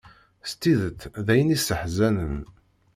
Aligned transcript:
S 0.49 0.51
tidet 0.61 1.01
d 1.25 1.27
ayen 1.33 1.55
isseḥzanen. 1.55 2.37